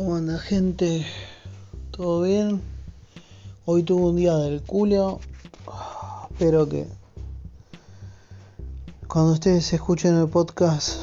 ¿Cómo 0.00 0.16
anda 0.16 0.38
gente? 0.38 1.04
¿Todo 1.90 2.22
bien? 2.22 2.62
Hoy 3.66 3.82
tuve 3.82 4.00
un 4.00 4.16
día 4.16 4.34
del 4.34 4.62
culo. 4.62 5.20
Espero 6.30 6.66
que 6.66 6.86
cuando 9.06 9.32
ustedes 9.34 9.70
escuchen 9.74 10.16
el 10.16 10.26
podcast 10.26 11.00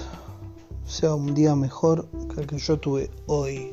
sea 0.88 1.14
un 1.14 1.36
día 1.36 1.56
mejor 1.56 2.07
que 2.34 2.42
el 2.42 2.48
que 2.48 2.57
yo 2.57 2.80
tuve 2.80 3.12
hoy. 3.28 3.71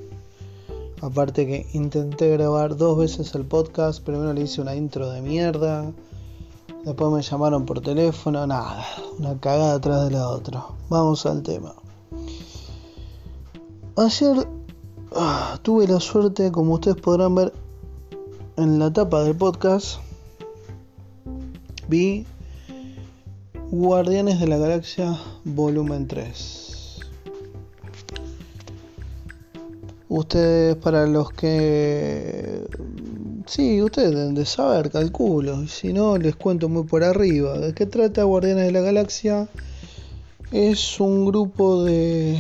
Aparte 1.01 1.47
que 1.47 1.69
intenté 1.73 2.29
grabar 2.29 2.77
dos 2.77 2.99
veces 2.99 3.35
el 3.35 3.47
podcast. 3.47 4.05
Primero 4.05 4.35
le 4.35 4.43
hice 4.43 4.61
una 4.61 4.75
intro 4.75 5.09
de 5.09 5.23
mierda. 5.23 5.91
Después 6.85 7.11
me 7.11 7.23
llamaron 7.23 7.65
por 7.65 7.81
teléfono. 7.81 8.47
Nada, 8.47 8.85
una 9.19 9.41
cagada 9.41 9.77
atrás 9.77 10.05
de 10.05 10.11
la 10.11 10.29
otra. 10.29 10.67
Vamos 10.91 11.25
al 11.25 11.43
tema. 11.43 11.75
Ayer 13.97 14.47
ah, 15.17 15.59
tuve 15.63 15.87
la 15.87 16.01
suerte, 16.01 16.51
como 16.53 16.75
ustedes 16.75 16.97
podrán 16.97 17.35
ver 17.35 17.53
en 18.57 18.79
la 18.79 18.93
tapa 18.93 19.23
del 19.25 19.37
podcast, 19.37 19.99
vi 21.89 22.27
Guardianes 23.71 24.41
de 24.41 24.47
la 24.47 24.59
Galaxia 24.59 25.19
Volumen 25.45 26.07
3. 26.07 27.01
Ustedes, 30.09 30.77
para 30.77 31.07
los 31.07 31.33
que... 31.33 32.67
Sí, 33.47 33.83
ustedes 33.83 34.11
deben 34.15 34.35
de 34.35 34.47
saber, 34.47 34.91
calculo. 34.91 35.67
Si 35.67 35.93
no, 35.93 36.17
les 36.17 36.37
cuento 36.37 36.69
muy 36.69 36.85
por 36.85 37.03
arriba. 37.03 37.59
¿De 37.59 37.75
qué 37.75 37.87
trata 37.87 38.23
Guardianes 38.23 38.67
de 38.67 38.73
la 38.73 38.81
Galaxia? 38.81 39.49
Es 40.53 41.01
un 41.01 41.27
grupo 41.27 41.83
de 41.83 42.39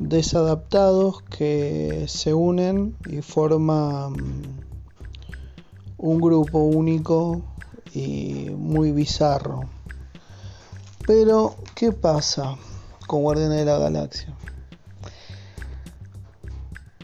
desadaptados 0.00 1.22
que 1.24 2.06
se 2.08 2.32
unen 2.32 2.96
y 3.06 3.20
forman 3.20 4.14
un 5.98 6.20
grupo 6.20 6.58
único 6.58 7.42
y 7.92 8.50
muy 8.56 8.92
bizarro. 8.92 9.60
Pero, 11.06 11.54
¿qué 11.74 11.92
pasa 11.92 12.56
con 13.06 13.22
Guardianes 13.22 13.58
de 13.58 13.64
la 13.66 13.78
Galaxia? 13.78 14.34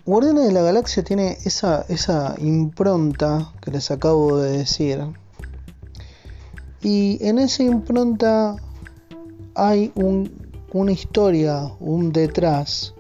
Guardianes 0.07 0.47
de 0.47 0.53
la 0.53 0.63
Galaxia 0.63 1.05
tiene 1.05 1.37
esa, 1.45 1.85
esa 1.89 2.35
impronta 2.39 3.53
que 3.61 3.73
les 3.73 3.91
acabo 3.91 4.39
de 4.39 4.59
decir. 4.59 5.05
Y 6.81 7.19
en 7.21 7.39
esa 7.39 7.63
impronta 7.63 8.57
hay 9.55 9.93
un 9.97 10.46
una 10.77 10.93
historia, 10.93 11.73
un 11.81 12.13
detrás 12.13 12.93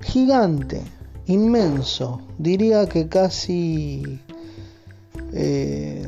gigante, 0.00 0.82
inmenso, 1.26 2.22
diría 2.38 2.88
que 2.88 3.06
casi 3.06 4.18
eh, 5.34 6.06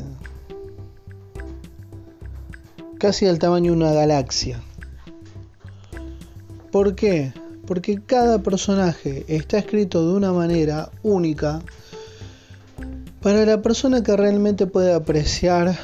casi 2.99 3.27
del 3.27 3.39
tamaño 3.39 3.73
de 3.73 3.77
una 3.77 3.93
galaxia. 3.93 4.63
¿Por 6.71 6.95
qué? 6.95 7.35
Porque 7.67 8.01
cada 8.01 8.43
personaje 8.43 9.27
está 9.29 9.59
escrito 9.59 10.09
de 10.09 10.15
una 10.15 10.33
manera 10.33 10.91
única 11.03 11.61
para 13.21 13.45
la 13.45 13.61
persona 13.61 14.03
que 14.03 14.17
realmente 14.17 14.67
puede 14.67 14.95
apreciar 14.95 15.79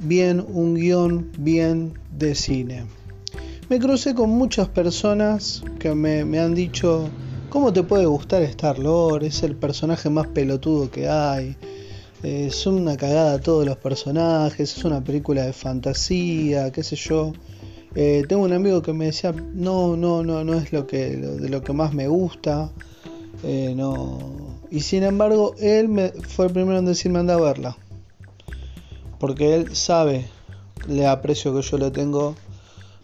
bien 0.00 0.44
un 0.52 0.74
guion 0.74 1.30
bien 1.38 1.94
de 2.10 2.34
cine 2.34 3.01
me 3.68 3.78
crucé 3.78 4.14
con 4.14 4.30
muchas 4.30 4.68
personas 4.68 5.62
que 5.78 5.94
me, 5.94 6.38
han 6.38 6.54
dicho, 6.54 7.08
¿cómo 7.48 7.72
te 7.72 7.82
puede 7.82 8.06
gustar 8.06 8.42
Star 8.42 8.78
Lord? 8.78 9.24
Es 9.24 9.42
el 9.42 9.56
personaje 9.56 10.10
más 10.10 10.26
pelotudo 10.28 10.90
que 10.90 11.08
hay. 11.08 11.56
Eh, 12.22 12.50
son 12.50 12.74
una 12.74 12.96
cagada 12.96 13.40
todos 13.40 13.66
los 13.66 13.76
personajes, 13.76 14.76
es 14.76 14.84
una 14.84 15.02
película 15.02 15.44
de 15.44 15.52
fantasía, 15.52 16.70
qué 16.70 16.82
sé 16.82 16.96
yo. 16.96 17.32
Eh, 17.94 18.24
tengo 18.28 18.42
un 18.42 18.52
amigo 18.52 18.82
que 18.82 18.92
me 18.92 19.06
decía, 19.06 19.32
no, 19.32 19.96
no, 19.96 20.22
no, 20.22 20.44
no 20.44 20.54
es 20.54 20.72
lo 20.72 20.86
que, 20.86 21.16
de 21.16 21.48
lo 21.48 21.62
que 21.62 21.72
más 21.72 21.92
me 21.92 22.08
gusta. 22.08 22.70
Eh, 23.42 23.74
no. 23.76 24.60
Y 24.70 24.80
sin 24.80 25.02
embargo, 25.02 25.54
él 25.58 25.88
me, 25.88 26.10
fue 26.10 26.46
el 26.46 26.52
primero 26.52 26.78
en 26.78 26.86
decirme 26.86 27.18
anda 27.18 27.34
a 27.34 27.40
verla. 27.40 27.76
Porque 29.18 29.54
él 29.54 29.74
sabe 29.74 30.26
le 30.88 31.06
aprecio 31.06 31.54
que 31.54 31.62
yo 31.62 31.78
le 31.78 31.90
tengo 31.90 32.34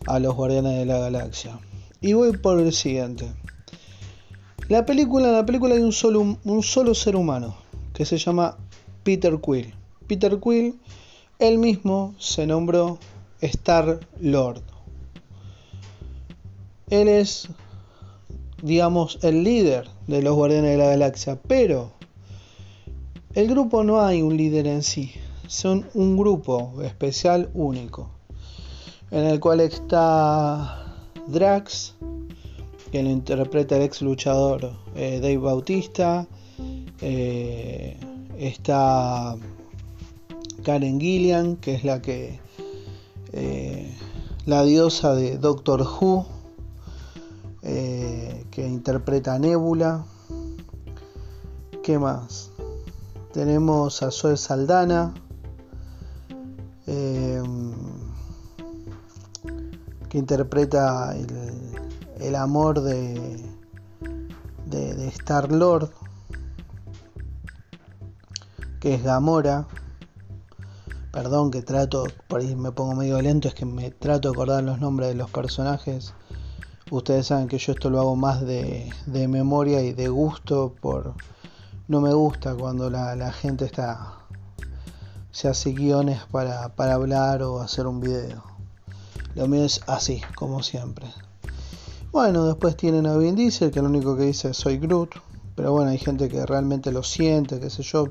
a 0.08 0.18
los 0.18 0.34
Guardianes 0.34 0.78
de 0.78 0.86
la 0.86 0.98
Galaxia. 0.98 1.60
Y 2.00 2.14
voy 2.14 2.36
por 2.36 2.58
el 2.58 2.72
siguiente. 2.72 3.30
La 4.68 4.86
película, 4.86 5.30
la 5.30 5.44
película 5.44 5.74
hay 5.74 5.82
un 5.82 5.92
solo, 5.92 6.38
un 6.42 6.62
solo 6.62 6.94
ser 6.94 7.14
humano 7.14 7.56
que 7.92 8.06
se 8.06 8.16
llama 8.16 8.56
Peter 9.02 9.38
Quill. 9.38 9.74
Peter 10.06 10.38
Quill, 10.40 10.78
él 11.38 11.58
mismo 11.58 12.14
se 12.18 12.46
nombró 12.46 12.98
Star 13.42 14.00
Lord. 14.20 14.62
Él 16.88 17.08
es, 17.08 17.48
digamos, 18.62 19.18
el 19.22 19.44
líder 19.44 19.88
de 20.06 20.22
los 20.22 20.34
Guardianes 20.34 20.70
de 20.70 20.78
la 20.78 20.86
Galaxia, 20.86 21.38
pero 21.46 21.92
el 23.34 23.46
grupo 23.46 23.84
no 23.84 24.00
hay 24.00 24.22
un 24.22 24.38
líder 24.38 24.66
en 24.66 24.82
sí, 24.82 25.12
son 25.46 25.86
un 25.92 26.16
grupo 26.16 26.82
especial 26.82 27.50
único 27.52 28.17
en 29.10 29.24
el 29.24 29.40
cual 29.40 29.60
está 29.60 30.94
Drax, 31.26 31.94
que 32.92 33.02
lo 33.02 33.10
interpreta 33.10 33.76
el 33.76 33.82
ex 33.82 34.02
luchador 34.02 34.72
eh, 34.94 35.20
Dave 35.20 35.38
Bautista, 35.38 36.26
eh, 37.00 37.98
está 38.38 39.36
Karen 40.62 41.00
Gillian, 41.00 41.56
que 41.56 41.74
es 41.74 41.84
la 41.84 42.02
que 42.02 42.38
eh, 43.32 43.94
la 44.46 44.62
diosa 44.64 45.14
de 45.14 45.38
Doctor 45.38 45.82
Who, 45.82 46.26
que 47.62 48.66
interpreta 48.66 49.38
Nebula. 49.38 50.04
¿Qué 51.82 51.98
más? 51.98 52.50
Tenemos 53.32 54.02
a 54.02 54.10
Zoe 54.10 54.38
Saldana 54.38 55.12
que 60.08 60.18
interpreta 60.18 61.14
el, 62.18 62.34
amor 62.34 62.80
de, 62.80 63.44
de, 64.66 65.08
Star 65.08 65.52
Lord, 65.52 65.90
que 68.80 68.94
es 68.94 69.02
Gamora. 69.02 69.66
Perdón 71.12 71.50
que 71.50 71.62
trato, 71.62 72.04
por 72.28 72.40
ahí 72.40 72.54
me 72.54 72.70
pongo 72.70 72.94
medio 72.94 73.20
lento, 73.20 73.48
es 73.48 73.54
que 73.54 73.64
me 73.64 73.90
trato 73.90 74.28
de 74.28 74.34
acordar 74.34 74.62
los 74.62 74.78
nombres 74.78 75.08
de 75.08 75.14
los 75.14 75.30
personajes. 75.30 76.14
Ustedes 76.90 77.26
saben 77.26 77.48
que 77.48 77.58
yo 77.58 77.72
esto 77.72 77.90
lo 77.90 77.98
hago 78.00 78.16
más 78.16 78.40
de, 78.40 78.90
de 79.06 79.28
memoria 79.28 79.82
y 79.82 79.92
de 79.92 80.08
gusto 80.08 80.74
por... 80.80 81.14
No 81.86 82.00
me 82.00 82.12
gusta 82.12 82.54
cuando 82.54 82.90
la, 82.90 83.16
la 83.16 83.32
gente 83.32 83.64
está... 83.64 84.18
se 85.30 85.48
hace 85.48 85.72
guiones 85.72 86.20
para, 86.30 86.74
para 86.76 86.94
hablar 86.94 87.42
o 87.42 87.60
hacer 87.60 87.86
un 87.86 88.00
video. 88.00 88.57
Lo 89.38 89.46
mío 89.46 89.64
es 89.64 89.82
así, 89.86 90.20
como 90.34 90.64
siempre. 90.64 91.06
Bueno, 92.10 92.44
después 92.46 92.76
tienen 92.76 93.06
a 93.06 93.16
Vin 93.16 93.36
Diesel, 93.36 93.70
que 93.70 93.80
lo 93.80 93.88
único 93.88 94.16
que 94.16 94.24
dice 94.24 94.50
es 94.50 94.56
soy 94.56 94.78
Groot. 94.78 95.10
Pero 95.54 95.70
bueno, 95.70 95.92
hay 95.92 95.98
gente 95.98 96.28
que 96.28 96.44
realmente 96.44 96.90
lo 96.90 97.04
siente, 97.04 97.60
qué 97.60 97.70
sé 97.70 97.84
yo. 97.84 98.08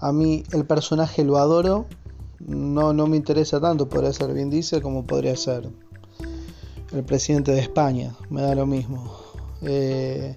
A 0.00 0.10
mí 0.10 0.42
el 0.50 0.64
personaje 0.64 1.22
lo 1.22 1.38
adoro. 1.38 1.86
No, 2.40 2.92
no 2.92 3.06
me 3.06 3.16
interesa 3.16 3.60
tanto, 3.60 3.88
podría 3.88 4.12
ser 4.12 4.34
Vin 4.34 4.50
Diesel 4.50 4.82
como 4.82 5.06
podría 5.06 5.36
ser 5.36 5.70
el 6.92 7.04
presidente 7.04 7.52
de 7.52 7.60
España. 7.60 8.16
Me 8.28 8.42
da 8.42 8.56
lo 8.56 8.66
mismo. 8.66 9.16
Eh, 9.60 10.36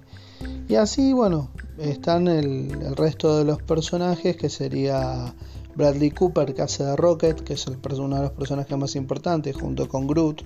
y 0.68 0.76
así, 0.76 1.14
bueno, 1.14 1.50
están 1.78 2.28
el, 2.28 2.70
el 2.80 2.94
resto 2.94 3.38
de 3.38 3.44
los 3.44 3.60
personajes 3.60 4.36
que 4.36 4.50
sería 4.50 5.34
Bradley 5.76 6.10
Cooper 6.10 6.54
que 6.54 6.62
hace 6.62 6.84
de 6.84 6.96
Rocket, 6.96 7.42
que 7.42 7.52
es 7.54 7.66
el, 7.66 7.78
uno 8.00 8.16
de 8.16 8.22
los 8.22 8.32
personajes 8.32 8.76
más 8.76 8.96
importantes, 8.96 9.54
junto 9.54 9.86
con 9.88 10.06
Groot, 10.06 10.42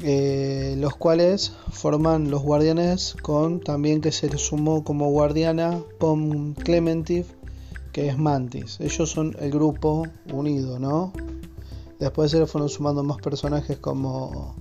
eh, 0.00 0.76
los 0.78 0.96
cuales 0.96 1.52
forman 1.72 2.30
los 2.30 2.42
guardianes 2.42 3.16
con 3.22 3.60
también 3.60 4.02
que 4.02 4.12
se 4.12 4.36
sumó 4.36 4.84
como 4.84 5.10
guardiana 5.10 5.80
Pom 5.98 6.52
Clementif, 6.54 7.26
que 7.92 8.08
es 8.08 8.18
Mantis. 8.18 8.80
Ellos 8.80 9.10
son 9.10 9.34
el 9.40 9.50
grupo 9.50 10.06
unido, 10.30 10.78
¿no? 10.78 11.12
Después 11.98 12.30
se 12.30 12.38
le 12.38 12.46
fueron 12.46 12.68
sumando 12.68 13.02
más 13.02 13.18
personajes 13.18 13.78
como 13.78 14.56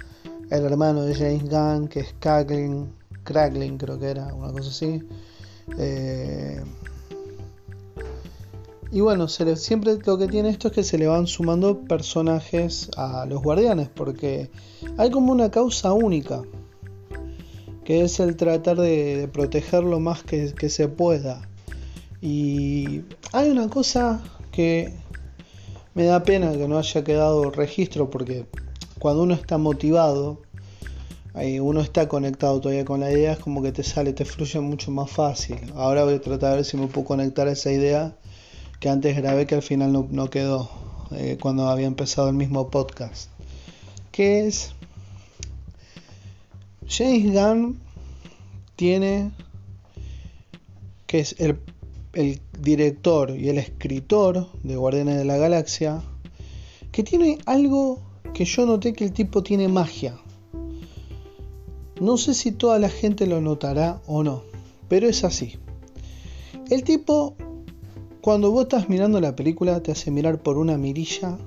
el 0.49 0.63
hermano 0.63 1.01
de 1.03 1.15
James 1.15 1.49
Gunn, 1.49 1.87
que 1.89 2.01
es 2.01 2.15
Crackling, 2.19 2.93
Crackling 3.23 3.77
creo 3.77 3.99
que 3.99 4.11
era, 4.11 4.33
una 4.33 4.51
cosa 4.51 4.69
así. 4.69 5.01
Eh, 5.77 6.63
y 8.93 9.01
bueno, 9.01 9.27
siempre 9.27 9.97
lo 10.05 10.19
que 10.19 10.27
tiene 10.27 10.49
esto 10.49 10.67
es 10.67 10.73
que 10.75 10.83
se 10.83 10.99
le 10.99 11.07
van 11.07 11.25
sumando 11.25 11.79
personajes 11.79 12.91
a 12.95 13.25
los 13.25 13.41
guardianes, 13.41 13.89
porque 13.89 14.51
hay 14.97 15.09
como 15.09 15.31
una 15.31 15.49
causa 15.49 15.93
única. 15.93 16.43
que 17.83 18.03
es 18.03 18.19
el 18.19 18.35
tratar 18.35 18.77
de, 18.77 19.27
proteger 19.33 19.83
lo 19.83 19.99
más 19.99 20.21
que, 20.21 20.69
se 20.69 20.87
pueda. 20.89 21.41
Y 22.21 23.01
hay 23.31 23.49
una 23.49 23.67
cosa 23.67 24.21
que 24.51 24.93
me 25.95 26.03
da 26.05 26.21
pena 26.21 26.51
que 26.51 26.67
no 26.67 26.77
haya 26.77 27.03
quedado 27.03 27.49
registro 27.49 28.11
porque 28.11 28.45
cuando 28.99 29.23
uno 29.23 29.33
está 29.33 29.57
motivado, 29.57 30.43
uno 31.33 31.81
está 31.81 32.07
conectado 32.07 32.61
todavía 32.61 32.85
con 32.85 32.99
la 32.99 33.11
idea, 33.11 33.31
es 33.33 33.39
como 33.39 33.63
que 33.63 33.71
te 33.71 33.81
sale, 33.81 34.13
te 34.13 34.23
fluye 34.23 34.59
mucho 34.59 34.91
más 34.91 35.09
fácil. 35.09 35.57
Ahora 35.75 36.03
voy 36.03 36.13
a 36.13 36.21
tratar 36.21 36.51
de 36.51 36.55
ver 36.57 36.65
si 36.65 36.77
me 36.77 36.85
puedo 36.85 37.07
conectar 37.07 37.47
a 37.47 37.53
esa 37.53 37.71
idea 37.71 38.15
que 38.83 38.89
antes 38.89 39.15
grabé 39.15 39.47
que 39.47 39.55
al 39.55 39.61
final 39.61 39.93
no, 39.93 40.29
quedó 40.29 40.69
eh, 41.11 41.37
cuando 41.39 41.69
había 41.69 41.87
empezado 41.87 42.27
el 42.27 42.35
mismo 42.35 42.69
podcast. 42.69 43.29
Que 44.11 44.45
es 44.45 44.73
James 46.85 47.31
Gunn 47.31 47.79
tiene, 48.75 49.31
que 51.07 51.19
es 51.21 51.33
el, 51.39 51.61
director 52.59 53.29
y 53.29 53.47
el 53.47 53.57
escritor 53.57 54.51
de 54.63 54.75
Guardianes 54.75 55.17
de 55.17 55.23
la 55.23 55.37
Galaxia, 55.37 56.03
que 56.91 57.03
tiene 57.03 57.37
algo 57.45 58.01
que 58.33 58.43
yo 58.43 58.65
noté 58.65 58.91
que 58.91 59.05
el 59.05 59.13
tipo 59.13 59.43
tiene 59.43 59.69
magia. 59.69 60.19
No 62.01 62.17
sé 62.17 62.33
si 62.33 62.51
toda 62.51 62.79
la 62.79 62.89
gente 62.89 63.27
lo 63.27 63.39
notará 63.39 64.01
o 64.07 64.23
no, 64.23 64.43
pero 64.89 65.07
es 65.07 65.23
así. 65.23 65.55
El 66.69 66.83
tipo, 66.83 67.37
cuando 68.23 68.51
vos 68.51 68.63
estás 68.63 68.87
mirando 68.87 69.19
la 69.19 69.35
película, 69.35 69.83
te 69.83 69.91
hace 69.91 70.09
mirar 70.09 70.41
por 70.41 70.57
una 70.57 70.77
mirilla 70.77 71.37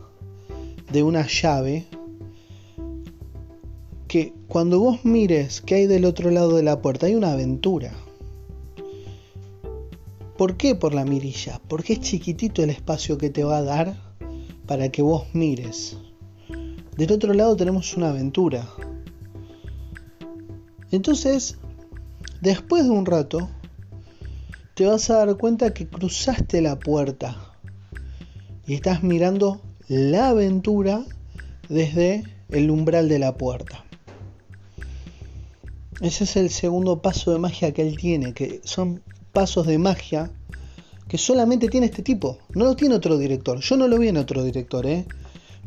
de 0.93 1.03
una 1.03 1.27
llave 1.27 1.87
que 4.07 4.35
cuando 4.47 4.79
vos 4.79 5.03
mires 5.03 5.63
que 5.63 5.77
hay 5.77 5.87
del 5.87 6.05
otro 6.05 6.31
lado 6.31 6.55
de 6.55 6.63
la 6.63 6.83
puerta 6.83 7.07
hay 7.07 7.15
una 7.15 7.33
aventura. 7.33 7.95
¿Por 10.37 10.59
qué 10.59 10.75
por 10.75 10.93
la 10.93 11.07
mirilla? 11.07 11.63
Porque 11.67 11.95
es 11.95 12.01
chiquitito 12.01 12.63
el 12.63 12.69
espacio 12.69 13.17
que 13.17 13.31
te 13.31 13.43
va 13.43 13.57
a 13.57 13.63
dar 13.63 13.97
para 14.67 14.91
que 14.91 15.01
vos 15.01 15.25
mires. 15.33 15.97
Del 16.99 17.11
otro 17.11 17.33
lado 17.33 17.57
tenemos 17.57 17.97
una 17.97 18.11
aventura. 18.11 18.69
Entonces, 20.91 21.57
después 22.43 22.85
de 22.85 22.91
un 22.91 23.07
rato, 23.07 23.49
te 24.77 24.85
vas 24.85 25.09
a 25.09 25.25
dar 25.25 25.39
cuenta 25.39 25.73
que 25.73 25.89
cruzaste 25.89 26.61
la 26.61 26.79
puerta 26.79 27.55
y 28.67 28.75
estás 28.75 29.03
mirando 29.03 29.63
la 29.89 30.29
aventura 30.29 31.03
desde 31.71 32.25
el 32.51 32.71
umbral 32.71 33.09
de 33.09 33.19
la 33.19 33.39
puerta. 33.39 33.87
Ese 36.03 36.25
es 36.25 36.37
el 36.37 36.51
segundo 36.51 37.01
paso 37.01 37.33
de 37.33 37.39
magia 37.39 37.73
que 37.73 37.81
él 37.89 37.97
tiene, 37.97 38.35
que 38.35 38.61
son 38.65 39.03
pasos 39.33 39.67
de 39.67 39.79
magia 39.79 40.31
que 41.09 41.17
solamente 41.17 41.69
tiene 41.69 41.87
este 41.87 42.03
tipo. 42.03 42.37
No 42.55 42.67
lo 42.67 42.77
tiene 42.77 42.97
otro 42.97 43.17
director. 43.17 43.61
Yo 43.61 43.79
no 43.79 43.89
lo 43.89 43.99
vi 43.99 44.09
en 44.09 44.19
otro 44.19 44.45
director, 44.45 44.87
¿eh? 44.87 45.07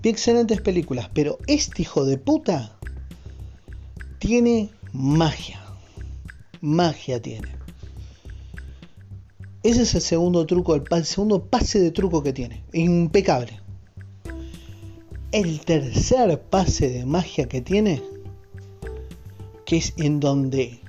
Vi 0.04 0.10
excelentes 0.10 0.62
películas, 0.62 1.10
pero 1.16 1.40
este 1.48 1.82
hijo 1.82 2.06
de 2.06 2.20
puta 2.20 2.78
tiene 4.20 4.70
magia. 4.94 5.60
Magia 6.62 7.20
tiene. 7.20 7.59
Ese 9.62 9.82
es 9.82 9.96
el 9.96 10.02
segundo 10.02 10.46
truco, 10.46 10.76
el, 10.76 11.06
segundo 11.06 11.44
pase 11.44 11.80
de 11.80 11.92
truco 11.92 12.24
que 12.24 12.34
tiene. 12.34 12.64
Impecable. 12.74 13.60
El 15.32 15.60
tercer 15.62 16.42
pase 16.42 16.90
de 16.90 17.06
magia 17.06 17.48
que 17.48 17.62
tiene 17.62 18.02
que 19.66 19.78
es 19.78 19.94
en 19.98 20.20
donde 20.20 20.80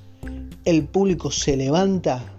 el 0.65 0.85
público 0.85 1.29
se 1.29 1.55
levanta 1.55 2.33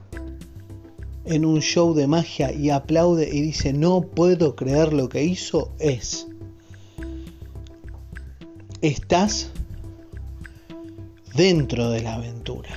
en 1.24 1.44
un 1.44 1.60
show 1.60 1.94
de 1.94 2.08
magia 2.08 2.52
y 2.52 2.70
aplaude 2.70 3.30
y 3.32 3.40
dice 3.40 3.72
no 3.72 4.00
puedo 4.02 4.56
creer 4.56 4.92
lo 4.92 5.08
que 5.08 5.22
hizo, 5.22 5.70
es 5.78 6.26
estás 8.80 9.50
dentro 11.36 11.90
de 11.90 12.02
la 12.02 12.14
aventura. 12.14 12.70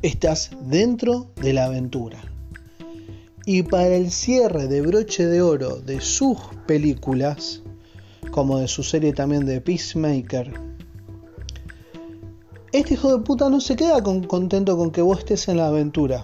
Estás 0.00 0.50
dentro 0.62 1.26
de 1.42 1.52
la 1.52 1.64
aventura. 1.64 2.20
Y 3.44 3.64
para 3.64 3.96
el 3.96 4.12
cierre 4.12 4.68
de 4.68 4.80
broche 4.80 5.26
de 5.26 5.42
oro 5.42 5.80
de 5.80 6.00
sus 6.00 6.38
películas, 6.68 7.62
como 8.30 8.58
de 8.58 8.68
su 8.68 8.84
serie 8.84 9.12
también 9.12 9.44
de 9.44 9.60
Peacemaker. 9.60 10.52
Este 12.70 12.94
hijo 12.94 13.16
de 13.16 13.24
puta 13.24 13.50
no 13.50 13.60
se 13.60 13.74
queda 13.74 14.00
contento 14.00 14.76
con 14.76 14.92
que 14.92 15.02
vos 15.02 15.18
estés 15.18 15.48
en 15.48 15.56
la 15.56 15.66
aventura. 15.66 16.22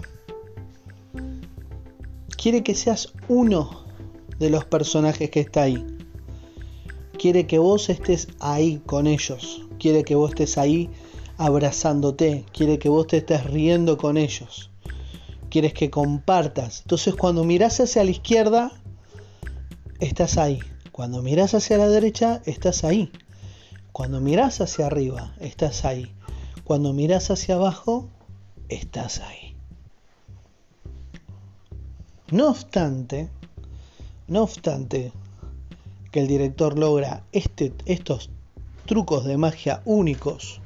Quiere 2.37 2.63
que 2.63 2.75
seas 2.75 3.11
uno 3.27 3.83
de 4.39 4.49
los 4.49 4.63
personajes 4.63 5.29
que 5.29 5.41
está 5.41 5.63
ahí. 5.63 5.85
Quiere 7.19 7.45
que 7.45 7.57
vos 7.57 7.89
estés 7.89 8.29
ahí 8.39 8.81
con 8.85 9.05
ellos. 9.05 9.67
Quiere 9.79 10.05
que 10.05 10.15
vos 10.15 10.29
estés 10.29 10.57
ahí 10.57 10.89
abrazándote. 11.37 12.45
Quiere 12.51 12.79
que 12.79 12.89
vos 12.89 13.07
te 13.07 13.17
estés 13.17 13.43
riendo 13.45 13.97
con 13.97 14.17
ellos. 14.17 14.71
Quieres 15.49 15.73
que 15.73 15.89
compartas. 15.89 16.81
Entonces 16.81 17.15
cuando 17.15 17.43
mirás 17.43 17.79
hacia 17.79 18.03
la 18.03 18.11
izquierda, 18.11 18.71
estás 19.99 20.37
ahí. 20.37 20.59
Cuando 20.91 21.21
miras 21.21 21.53
hacia 21.53 21.77
la 21.77 21.89
derecha, 21.89 22.41
estás 22.45 22.83
ahí. 22.83 23.11
Cuando 23.91 24.21
miras 24.21 24.61
hacia 24.61 24.87
arriba, 24.87 25.33
estás 25.39 25.85
ahí. 25.85 26.13
Cuando 26.63 26.93
miras 26.93 27.31
hacia 27.31 27.55
abajo, 27.55 28.09
estás 28.69 29.19
ahí. 29.19 29.55
No 32.31 32.49
obstante, 32.49 33.29
no 34.27 34.41
obstante 34.43 35.11
que 36.11 36.21
el 36.21 36.27
director 36.27 36.79
logra 36.79 37.23
este, 37.31 37.73
estos 37.85 38.31
trucos 38.85 39.25
de 39.25 39.37
magia 39.37 39.81
únicos, 39.85 40.59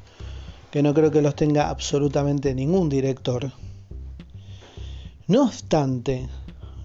que 0.72 0.84
no 0.84 0.94
creo 0.94 1.12
que 1.12 1.22
los 1.22 1.36
tenga 1.36 1.70
absolutamente 1.70 2.54
ningún 2.54 2.90
director, 2.90 3.52
no 5.28 5.44
obstante, 5.44 6.28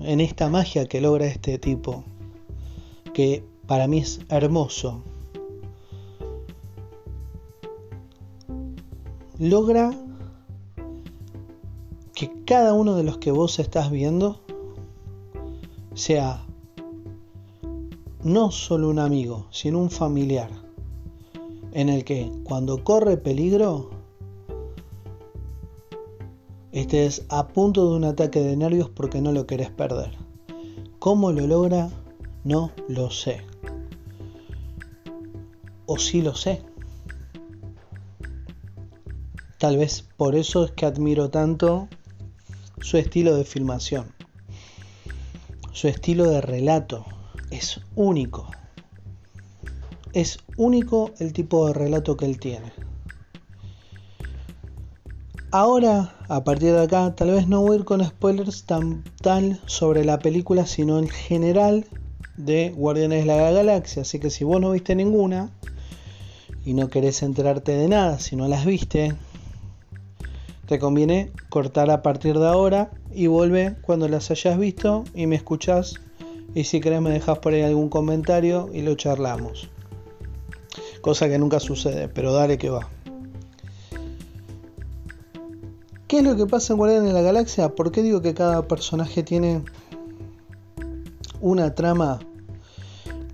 en 0.00 0.20
esta 0.20 0.48
magia 0.50 0.86
que 0.86 1.00
logra 1.00 1.26
este 1.26 1.58
tipo, 1.58 2.04
que 3.14 3.44
para 3.66 3.86
mí 3.86 3.98
es 3.98 4.20
hermoso. 4.28 5.02
Logra 9.38 9.92
que 12.14 12.30
cada 12.44 12.74
uno 12.74 12.96
de 12.96 13.02
los 13.02 13.18
que 13.18 13.30
vos 13.30 13.58
estás 13.58 13.90
viendo 13.90 14.40
sea 15.94 16.44
no 18.22 18.50
solo 18.50 18.88
un 18.88 18.98
amigo, 18.98 19.46
sino 19.50 19.78
un 19.78 19.90
familiar, 19.90 20.50
en 21.74 21.88
el 21.88 22.04
que 22.04 22.30
cuando 22.44 22.82
corre 22.82 23.16
peligro, 23.16 23.90
estés 26.72 27.26
a 27.28 27.48
punto 27.48 27.90
de 27.90 27.96
un 27.96 28.04
ataque 28.04 28.40
de 28.40 28.56
nervios 28.56 28.88
porque 28.88 29.20
no 29.20 29.32
lo 29.32 29.46
querés 29.46 29.70
perder. 29.70 30.16
¿Cómo 31.00 31.32
lo 31.32 31.46
logra? 31.46 31.90
No 32.44 32.70
lo 32.88 33.10
sé. 33.10 33.42
O 35.86 35.98
sí 35.98 36.22
lo 36.22 36.34
sé. 36.34 36.62
Tal 39.58 39.76
vez 39.76 40.02
por 40.16 40.36
eso 40.36 40.64
es 40.64 40.70
que 40.70 40.86
admiro 40.86 41.28
tanto 41.30 41.88
su 42.80 42.98
estilo 42.98 43.34
de 43.36 43.44
filmación. 43.44 44.12
Su 45.72 45.88
estilo 45.88 46.30
de 46.30 46.40
relato 46.40 47.04
es 47.50 47.80
único. 47.96 48.48
Es 50.14 50.38
único 50.56 51.10
el 51.18 51.32
tipo 51.32 51.66
de 51.66 51.72
relato 51.72 52.16
que 52.16 52.24
él 52.24 52.38
tiene. 52.38 52.72
Ahora, 55.50 56.14
a 56.28 56.44
partir 56.44 56.72
de 56.72 56.82
acá, 56.82 57.16
tal 57.16 57.32
vez 57.32 57.48
no 57.48 57.62
voy 57.62 57.72
a 57.72 57.78
ir 57.80 57.84
con 57.84 58.04
spoilers 58.04 58.62
tan 58.62 59.02
tal 59.20 59.60
sobre 59.66 60.04
la 60.04 60.20
película, 60.20 60.66
sino 60.66 61.00
en 61.00 61.08
general 61.08 61.84
de 62.36 62.70
Guardianes 62.70 63.22
de 63.22 63.26
la 63.26 63.50
Galaxia. 63.50 64.02
Así 64.02 64.20
que 64.20 64.30
si 64.30 64.44
vos 64.44 64.60
no 64.60 64.70
viste 64.70 64.94
ninguna 64.94 65.50
y 66.64 66.74
no 66.74 66.90
querés 66.90 67.24
enterarte 67.24 67.72
de 67.72 67.88
nada, 67.88 68.20
si 68.20 68.36
no 68.36 68.46
las 68.46 68.64
viste, 68.64 69.14
te 70.66 70.78
conviene 70.78 71.32
cortar 71.48 71.90
a 71.90 72.02
partir 72.02 72.38
de 72.38 72.46
ahora 72.46 72.92
y 73.12 73.26
vuelve 73.26 73.74
cuando 73.82 74.08
las 74.08 74.30
hayas 74.30 74.58
visto 74.60 75.02
y 75.12 75.26
me 75.26 75.34
escuchás. 75.34 75.94
Y 76.54 76.62
si 76.62 76.80
querés 76.80 77.00
me 77.00 77.10
dejas 77.10 77.38
por 77.40 77.52
ahí 77.52 77.62
algún 77.62 77.88
comentario 77.88 78.70
y 78.72 78.82
lo 78.82 78.94
charlamos. 78.94 79.73
Cosa 81.04 81.28
que 81.28 81.36
nunca 81.38 81.60
sucede, 81.60 82.08
pero 82.08 82.32
dale 82.32 82.56
que 82.56 82.70
va. 82.70 82.88
¿Qué 86.08 86.16
es 86.16 86.24
lo 86.24 86.34
que 86.34 86.46
pasa 86.46 86.72
en 86.72 86.78
Guardianes 86.78 87.08
de 87.08 87.12
la 87.12 87.20
Galaxia? 87.20 87.74
¿Por 87.74 87.92
qué 87.92 88.02
digo 88.02 88.22
que 88.22 88.32
cada 88.32 88.66
personaje 88.66 89.22
tiene 89.22 89.62
una 91.42 91.74
trama 91.74 92.20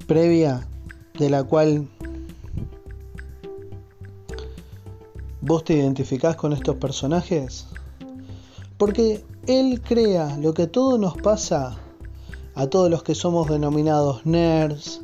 previa 0.09 0.67
de 1.17 1.31
la 1.31 1.45
cual 1.45 1.89
¿Vos 5.41 5.63
te 5.63 5.75
identificás 5.75 6.35
con 6.35 6.53
estos 6.53 6.75
personajes? 6.75 7.69
Porque 8.79 9.25
él 9.47 9.81
crea 9.81 10.37
lo 10.39 10.55
que 10.55 10.67
todo 10.67 10.99
nos 10.99 11.17
pasa 11.17 11.79
a 12.57 12.67
todos 12.67 12.91
los 12.91 13.05
que 13.05 13.15
somos 13.15 13.49
denominados 13.49 14.27
nerds, 14.27 15.03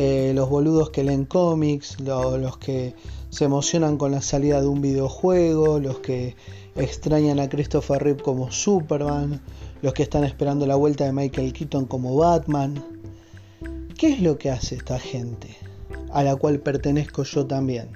eh, 0.00 0.30
los 0.32 0.48
boludos 0.48 0.90
que 0.90 1.02
leen 1.02 1.24
cómics, 1.24 1.98
los 1.98 2.56
que 2.58 2.94
se 3.30 3.46
emocionan 3.46 3.96
con 3.96 4.12
la 4.12 4.22
salida 4.22 4.60
de 4.60 4.68
un 4.68 4.80
videojuego, 4.80 5.80
los 5.80 5.98
que 5.98 6.36
extrañan 6.76 7.40
a 7.40 7.48
Christopher 7.48 8.00
Reeve 8.00 8.22
como 8.22 8.52
Superman, 8.52 9.40
los 9.82 9.94
que 9.94 10.04
están 10.04 10.22
esperando 10.22 10.68
la 10.68 10.76
vuelta 10.76 11.04
de 11.04 11.12
Michael 11.12 11.52
Keaton 11.52 11.86
como 11.86 12.14
Batman. 12.14 12.80
¿Qué 13.98 14.12
es 14.12 14.22
lo 14.22 14.38
que 14.38 14.52
hace 14.52 14.76
esta 14.76 15.00
gente? 15.00 15.56
A 16.12 16.22
la 16.22 16.36
cual 16.36 16.60
pertenezco 16.60 17.24
yo 17.24 17.46
también. 17.46 17.88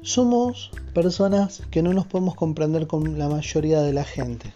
Somos 0.00 0.70
personas 0.94 1.60
que 1.70 1.82
no 1.82 1.92
nos 1.92 2.06
podemos 2.06 2.34
comprender 2.34 2.86
con 2.86 3.18
la 3.18 3.28
mayoría 3.28 3.82
de 3.82 3.92
la 3.92 4.04
gente. 4.04 4.54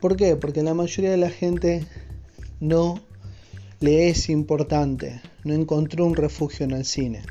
¿Por 0.00 0.16
qué? 0.16 0.34
Porque 0.34 0.64
la 0.64 0.74
mayoría 0.74 1.12
de 1.12 1.18
la 1.18 1.30
gente 1.30 1.86
no 2.58 2.98
le 3.80 4.08
es 4.08 4.28
importante, 4.28 5.20
no 5.44 5.54
encontró 5.54 6.04
un 6.04 6.16
refugio 6.16 6.64
en 6.64 6.72
el 6.72 6.84
cine. 6.84 7.22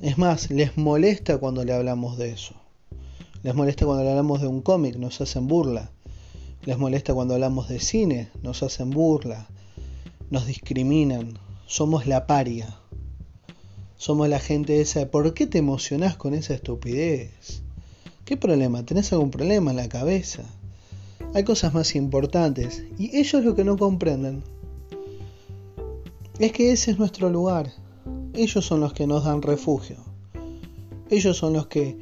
Es 0.00 0.16
más, 0.16 0.50
les 0.50 0.76
molesta 0.76 1.38
cuando 1.38 1.64
le 1.64 1.72
hablamos 1.72 2.16
de 2.16 2.30
eso. 2.30 2.54
Les 3.42 3.54
molesta 3.54 3.84
cuando 3.84 4.04
le 4.04 4.10
hablamos 4.10 4.40
de 4.40 4.46
un 4.46 4.62
cómic, 4.62 4.96
nos 4.96 5.20
hacen 5.20 5.48
burla. 5.48 5.90
Les 6.64 6.78
molesta 6.78 7.14
cuando 7.14 7.34
hablamos 7.34 7.68
de 7.68 7.80
cine, 7.80 8.30
nos 8.42 8.62
hacen 8.62 8.90
burla. 8.90 9.48
Nos 10.30 10.46
discriminan. 10.46 11.38
Somos 11.66 12.06
la 12.06 12.28
paria. 12.28 12.78
Somos 13.96 14.28
la 14.28 14.38
gente 14.38 14.80
esa. 14.80 15.10
¿Por 15.10 15.34
qué 15.34 15.48
te 15.48 15.58
emocionás 15.58 16.16
con 16.16 16.34
esa 16.34 16.54
estupidez? 16.54 17.62
¿Qué 18.24 18.36
problema? 18.36 18.84
¿Tenés 18.84 19.12
algún 19.12 19.30
problema 19.30 19.72
en 19.72 19.78
la 19.78 19.88
cabeza? 19.88 20.44
Hay 21.34 21.44
cosas 21.44 21.74
más 21.74 21.94
importantes. 21.96 22.84
Y 22.98 23.16
ellos 23.16 23.44
lo 23.44 23.54
que 23.54 23.64
no 23.64 23.76
comprenden 23.76 24.42
es 26.38 26.52
que 26.52 26.72
ese 26.72 26.92
es 26.92 26.98
nuestro 26.98 27.30
lugar. 27.30 27.72
Ellos 28.34 28.64
son 28.64 28.80
los 28.80 28.92
que 28.92 29.06
nos 29.06 29.24
dan 29.24 29.42
refugio. 29.42 29.96
Ellos 31.10 31.36
son 31.36 31.52
los 31.52 31.66
que 31.66 31.96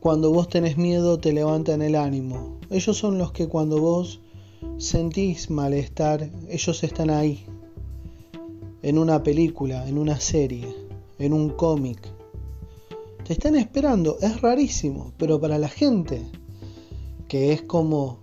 cuando 0.00 0.30
vos 0.30 0.48
tenés 0.48 0.76
miedo 0.76 1.18
te 1.18 1.32
levantan 1.32 1.82
el 1.82 1.94
ánimo. 1.94 2.58
Ellos 2.70 2.96
son 2.96 3.18
los 3.18 3.32
que 3.32 3.48
cuando 3.48 3.80
vos 3.80 4.20
sentís 4.78 5.50
malestar, 5.50 6.30
ellos 6.48 6.84
están 6.84 7.10
ahí. 7.10 7.44
En 8.82 8.98
una 8.98 9.22
película, 9.22 9.88
en 9.88 9.98
una 9.98 10.20
serie, 10.20 10.74
en 11.18 11.32
un 11.32 11.50
cómic. 11.50 11.98
Te 13.24 13.32
están 13.32 13.56
esperando. 13.56 14.18
Es 14.20 14.40
rarísimo, 14.40 15.12
pero 15.18 15.40
para 15.40 15.58
la 15.58 15.68
gente 15.68 16.22
que 17.28 17.52
es 17.52 17.62
como 17.62 18.18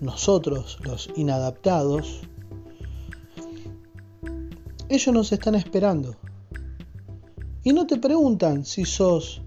nosotros, 0.00 0.78
los 0.84 1.10
inadaptados, 1.16 2.20
ellos 4.88 5.14
nos 5.14 5.32
están 5.32 5.54
esperando. 5.54 6.16
Y 7.62 7.72
no 7.72 7.86
te 7.86 7.98
preguntan 7.98 8.64
si 8.64 8.84
sos 8.84 9.42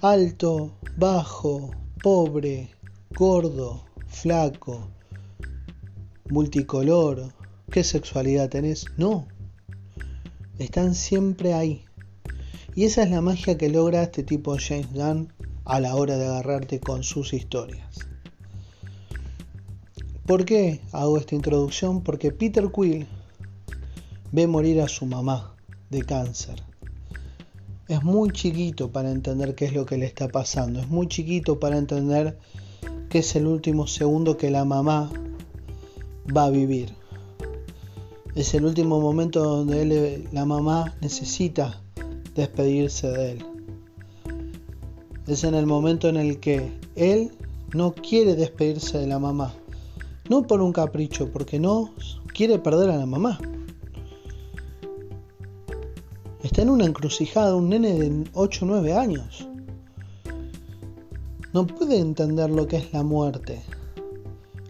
alto, 0.00 0.78
bajo, 0.96 1.70
pobre, 2.02 2.70
gordo, 3.16 3.84
flaco, 4.06 4.88
multicolor, 6.28 7.32
qué 7.70 7.82
sexualidad 7.82 8.48
tenés. 8.48 8.86
No. 8.96 9.26
Están 10.58 10.94
siempre 10.94 11.54
ahí. 11.54 11.84
Y 12.74 12.84
esa 12.84 13.02
es 13.02 13.10
la 13.10 13.20
magia 13.20 13.58
que 13.58 13.68
logra 13.68 14.02
este 14.02 14.22
tipo 14.22 14.56
James 14.58 14.92
Gunn 14.92 15.32
a 15.64 15.80
la 15.80 15.94
hora 15.94 16.16
de 16.16 16.26
agarrarte 16.26 16.80
con 16.80 17.02
sus 17.02 17.32
historias. 17.32 18.11
¿Por 20.32 20.46
qué 20.46 20.80
hago 20.92 21.18
esta 21.18 21.34
introducción? 21.34 22.02
Porque 22.02 22.32
Peter 22.32 22.72
Quill 22.74 23.06
ve 24.30 24.46
morir 24.46 24.80
a 24.80 24.88
su 24.88 25.04
mamá 25.04 25.54
de 25.90 26.00
cáncer 26.00 26.62
es 27.86 28.02
muy 28.02 28.30
chiquito 28.30 28.90
para 28.90 29.10
entender 29.10 29.54
qué 29.54 29.66
es 29.66 29.74
lo 29.74 29.84
que 29.84 29.98
le 29.98 30.06
está 30.06 30.28
pasando. 30.28 30.80
Es 30.80 30.88
muy 30.88 31.06
chiquito 31.06 31.60
para 31.60 31.76
entender 31.76 32.38
que 33.10 33.18
es 33.18 33.36
el 33.36 33.46
último 33.46 33.86
segundo 33.86 34.38
que 34.38 34.50
la 34.50 34.64
mamá 34.64 35.12
va 36.34 36.46
a 36.46 36.50
vivir. 36.50 36.94
Es 38.34 38.54
el 38.54 38.64
último 38.64 39.02
momento 39.02 39.44
donde 39.44 39.82
él, 39.82 40.28
la 40.32 40.46
mamá 40.46 40.96
necesita 41.02 41.82
despedirse 42.34 43.08
de 43.08 43.32
él. 43.32 43.44
Es 45.26 45.44
en 45.44 45.54
el 45.54 45.66
momento 45.66 46.08
en 46.08 46.16
el 46.16 46.40
que 46.40 46.72
él 46.96 47.32
no 47.74 47.92
quiere 47.92 48.34
despedirse 48.34 48.96
de 48.96 49.06
la 49.06 49.18
mamá. 49.18 49.54
No 50.28 50.42
por 50.46 50.60
un 50.60 50.72
capricho, 50.72 51.30
porque 51.32 51.58
no 51.58 51.90
quiere 52.34 52.58
perder 52.58 52.90
a 52.90 52.96
la 52.96 53.06
mamá. 53.06 53.38
Está 56.42 56.62
en 56.62 56.70
una 56.70 56.86
encrucijada 56.86 57.54
un 57.54 57.68
nene 57.68 57.92
de 57.92 58.24
8 58.32 58.64
o 58.64 58.68
9 58.68 58.94
años. 58.94 59.48
No 61.52 61.66
puede 61.66 61.98
entender 61.98 62.50
lo 62.50 62.66
que 62.66 62.78
es 62.78 62.92
la 62.92 63.02
muerte. 63.02 63.62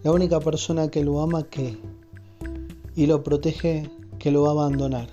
La 0.03 0.13
única 0.13 0.41
persona 0.41 0.89
que 0.89 1.05
lo 1.05 1.21
ama 1.21 1.45
que 1.45 1.79
y 2.95 3.07
lo 3.07 3.23
protege 3.23 3.91
que 4.19 4.31
lo 4.31 4.43
va 4.43 4.49
a 4.49 4.53
abandonar. 4.53 5.09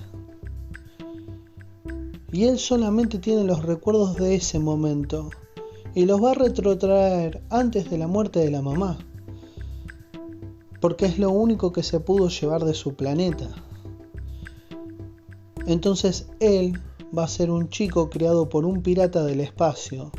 Y 2.31 2.45
él 2.45 2.59
solamente 2.59 3.19
tiene 3.19 3.43
los 3.43 3.63
recuerdos 3.63 4.15
de 4.15 4.35
ese 4.35 4.59
momento 4.59 5.29
y 5.95 6.05
los 6.05 6.23
va 6.23 6.31
a 6.31 6.35
retrotraer 6.35 7.41
antes 7.49 7.89
de 7.89 7.97
la 7.97 8.07
muerte 8.07 8.39
de 8.39 8.51
la 8.51 8.61
mamá. 8.61 8.97
Porque 10.79 11.05
es 11.05 11.19
lo 11.19 11.31
único 11.31 11.71
que 11.71 11.83
se 11.83 11.99
pudo 11.99 12.29
llevar 12.29 12.63
de 12.63 12.73
su 12.73 12.95
planeta. 12.95 13.47
Entonces 15.65 16.27
él 16.39 16.79
va 17.15 17.23
a 17.23 17.27
ser 17.27 17.51
un 17.51 17.69
chico 17.69 18.09
criado 18.09 18.49
por 18.49 18.65
un 18.65 18.81
pirata 18.81 19.23
del 19.23 19.41
espacio. 19.41 20.11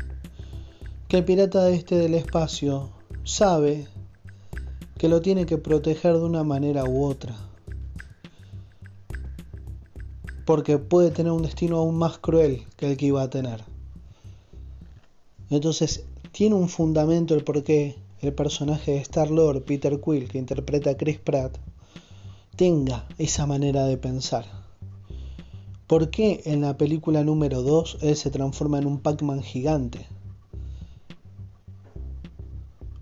Que 1.07 1.17
el 1.17 1.25
pirata 1.25 1.69
este 1.69 1.95
del 1.95 2.13
espacio 2.13 2.91
sabe 3.23 3.87
que 4.97 5.09
lo 5.09 5.21
tiene 5.21 5.45
que 5.45 5.57
proteger 5.57 6.13
de 6.13 6.23
una 6.23 6.43
manera 6.43 6.85
u 6.85 7.03
otra. 7.03 7.35
Porque 10.45 10.77
puede 10.77 11.11
tener 11.11 11.31
un 11.31 11.41
destino 11.41 11.77
aún 11.77 11.97
más 11.97 12.17
cruel 12.19 12.65
que 12.77 12.91
el 12.91 12.97
que 12.97 13.07
iba 13.07 13.21
a 13.23 13.29
tener. 13.29 13.63
Entonces 15.49 16.05
tiene 16.31 16.55
un 16.55 16.69
fundamento 16.69 17.35
el 17.35 17.43
por 17.43 17.63
qué 17.63 17.95
el 18.21 18.33
personaje 18.33 18.91
de 18.91 18.97
Star-Lord, 18.97 19.63
Peter 19.63 19.99
Quill, 19.99 20.29
que 20.29 20.37
interpreta 20.37 20.91
a 20.91 20.97
Chris 20.97 21.19
Pratt, 21.19 21.57
tenga 22.55 23.07
esa 23.17 23.45
manera 23.45 23.85
de 23.85 23.97
pensar. 23.97 24.45
¿Por 25.87 26.09
qué 26.09 26.41
en 26.45 26.61
la 26.61 26.77
película 26.77 27.23
número 27.23 27.63
2 27.63 27.97
él 28.01 28.15
se 28.15 28.29
transforma 28.29 28.77
en 28.77 28.85
un 28.85 28.99
Pac-Man 28.99 29.41
gigante? 29.41 30.07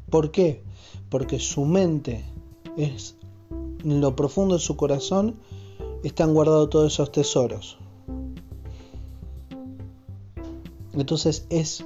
¿Por 0.10 0.32
qué? 0.32 0.64
Porque 1.10 1.40
su 1.40 1.66
mente 1.66 2.24
es 2.78 3.16
en 3.84 4.02
lo 4.02 4.16
profundo 4.16 4.56
de 4.56 4.62
su 4.62 4.76
corazón 4.76 5.36
están 6.04 6.34
guardados 6.34 6.70
todos 6.70 6.94
esos 6.94 7.12
tesoros. 7.12 7.78
Entonces 10.94 11.46
es 11.50 11.86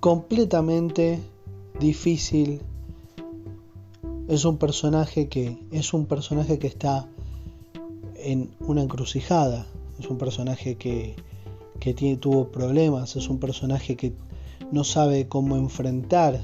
completamente 0.00 1.20
difícil. 1.80 2.62
Es 4.28 4.44
un 4.44 4.58
personaje 4.58 5.28
que 5.28 5.58
es 5.72 5.92
un 5.92 6.06
personaje 6.06 6.60
que 6.60 6.68
está 6.68 7.08
en 8.14 8.50
una 8.60 8.82
encrucijada. 8.82 9.66
Es 9.98 10.08
un 10.08 10.18
personaje 10.18 10.76
que, 10.76 11.16
que 11.80 11.94
tiene, 11.94 12.16
tuvo 12.16 12.52
problemas, 12.52 13.16
es 13.16 13.28
un 13.28 13.40
personaje 13.40 13.96
que 13.96 14.12
no 14.70 14.84
sabe 14.84 15.26
cómo 15.26 15.56
enfrentar 15.56 16.40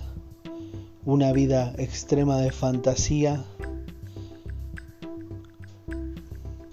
una 1.04 1.32
vida 1.32 1.72
extrema 1.78 2.38
de 2.38 2.50
fantasía, 2.50 3.44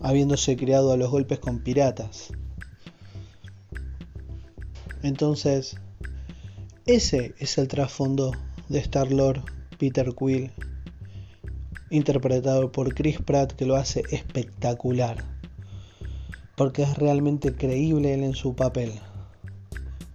habiéndose 0.02 0.58
criado 0.58 0.92
a 0.92 0.98
los 0.98 1.12
golpes 1.12 1.38
con 1.40 1.60
piratas. 1.60 2.32
Entonces, 5.04 5.78
ese 6.86 7.36
es 7.38 7.58
el 7.58 7.68
trasfondo 7.68 8.32
de 8.74 8.80
Star-Lord 8.80 9.44
Peter 9.78 10.16
Quill 10.16 10.52
interpretado 11.92 12.72
por 12.72 12.96
Chris 12.96 13.20
Pratt, 13.22 13.54
que 13.54 13.68
lo 13.68 13.76
hace 13.76 14.02
espectacular. 14.10 15.24
Porque 16.58 16.82
es 16.82 16.98
realmente 16.98 17.54
creíble 17.54 18.16
él 18.16 18.24
en 18.24 18.34
su 18.34 18.56
papel. 18.56 18.92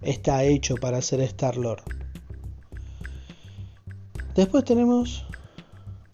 Está 0.01 0.43
hecho 0.43 0.75
para 0.75 1.01
ser 1.01 1.21
Star-Lord. 1.21 1.83
Después 4.35 4.65
tenemos 4.65 5.25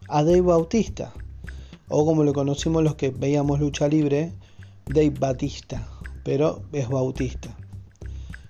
a 0.07 0.23
Dave 0.23 0.41
Bautista, 0.41 1.13
o 1.87 2.05
como 2.05 2.23
lo 2.23 2.33
conocimos 2.33 2.83
los 2.83 2.93
que 2.93 3.09
veíamos 3.09 3.59
lucha 3.59 3.87
libre, 3.87 4.33
Dave 4.85 5.15
Batista, 5.19 5.87
pero 6.23 6.61
es 6.73 6.87
bautista, 6.89 7.57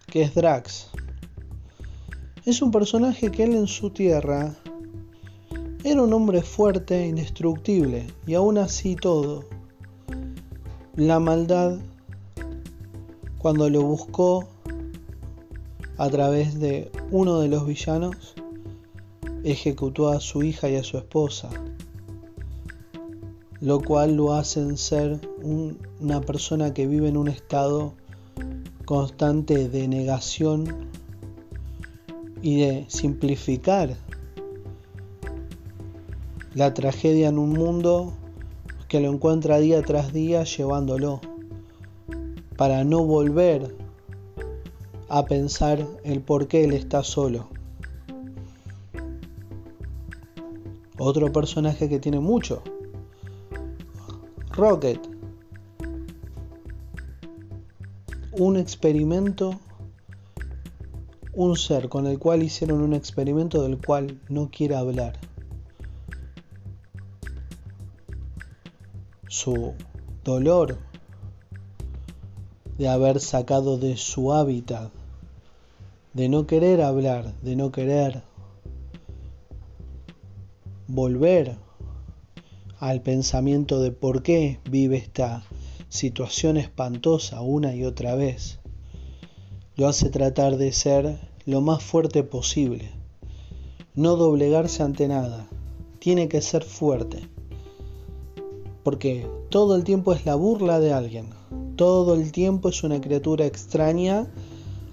que 0.07 0.23
es 0.23 0.35
Drax. 0.35 0.91
Es 2.45 2.61
un 2.61 2.69
personaje 2.69 3.31
que 3.31 3.43
él 3.43 3.55
en 3.55 3.65
su 3.65 3.89
tierra 3.89 4.55
era 5.83 6.03
un 6.03 6.13
hombre 6.13 6.43
fuerte, 6.43 7.07
indestructible, 7.07 8.05
y 8.27 8.35
aún 8.35 8.59
así 8.59 8.95
todo. 8.95 9.45
La 10.95 11.19
maldad, 11.19 11.79
cuando 13.39 13.67
lo 13.67 13.81
buscó 13.81 14.47
a 15.97 16.07
través 16.09 16.59
de 16.59 16.91
uno 17.09 17.39
de 17.39 17.47
los 17.47 17.65
villanos, 17.65 18.35
ejecutó 19.43 20.09
a 20.09 20.19
su 20.19 20.43
hija 20.43 20.69
y 20.69 20.75
a 20.75 20.83
su 20.83 20.99
esposa, 20.99 21.49
lo 23.59 23.81
cual 23.81 24.17
lo 24.17 24.33
hacen 24.33 24.77
ser 24.77 25.19
una 25.41 26.21
persona 26.21 26.75
que 26.75 26.85
vive 26.85 27.09
en 27.09 27.17
un 27.17 27.27
estado 27.27 27.95
constante 28.85 29.67
de 29.67 29.87
negación 29.87 30.91
y 32.45 32.57
de 32.57 32.85
simplificar 32.89 33.95
la 36.53 36.75
tragedia 36.75 37.29
en 37.29 37.39
un 37.39 37.53
mundo 37.53 38.13
que 38.87 38.99
lo 38.99 39.11
encuentra 39.11 39.57
día 39.57 39.81
tras 39.81 40.13
día 40.13 40.43
llevándolo, 40.43 41.21
para 42.55 42.83
no 42.83 43.03
volver 43.03 43.75
a 45.09 45.25
pensar 45.25 45.87
el 46.03 46.21
por 46.21 46.47
qué 46.47 46.65
él 46.65 46.73
está 46.73 47.03
solo. 47.03 47.47
Otro 50.99 51.31
personaje 51.31 51.89
que 51.89 51.97
tiene 51.97 52.19
mucho. 52.19 52.61
Rocket. 54.51 54.99
Un 58.33 58.57
experimento. 58.57 59.59
Un 61.35 61.57
ser 61.57 61.89
con 61.89 62.07
el 62.07 62.17
cual 62.17 62.43
hicieron 62.43 62.81
un 62.81 62.93
experimento 62.93 63.61
del 63.61 63.77
cual 63.77 64.19
no 64.29 64.49
quiere 64.49 64.75
hablar. 64.75 65.19
su 69.35 69.73
dolor 70.23 70.77
de 72.77 72.87
haber 72.87 73.19
sacado 73.19 73.77
de 73.77 73.97
su 73.97 74.33
hábitat, 74.33 74.93
de 76.13 76.29
no 76.29 76.47
querer 76.47 76.81
hablar, 76.81 77.33
de 77.41 77.57
no 77.57 77.69
querer 77.71 78.23
volver 80.87 81.57
al 82.79 83.01
pensamiento 83.01 83.81
de 83.81 83.91
por 83.91 84.23
qué 84.23 84.61
vive 84.69 84.95
esta 84.95 85.43
situación 85.89 86.55
espantosa 86.55 87.41
una 87.41 87.75
y 87.75 87.83
otra 87.83 88.15
vez, 88.15 88.61
lo 89.77 89.87
hace 89.87 90.09
tratar 90.09 90.57
de 90.57 90.71
ser 90.71 91.19
lo 91.45 91.59
más 91.59 91.83
fuerte 91.83 92.23
posible, 92.23 92.91
no 93.93 94.15
doblegarse 94.15 94.83
ante 94.83 95.07
nada, 95.07 95.47
tiene 95.99 96.29
que 96.29 96.41
ser 96.41 96.63
fuerte. 96.63 97.27
Porque 98.83 99.27
todo 99.49 99.75
el 99.75 99.83
tiempo 99.83 100.13
es 100.13 100.25
la 100.25 100.35
burla 100.35 100.79
de 100.79 100.93
alguien, 100.93 101.27
todo 101.75 102.13
el 102.13 102.31
tiempo 102.31 102.69
es 102.69 102.83
una 102.83 103.01
criatura 103.01 103.45
extraña 103.45 104.31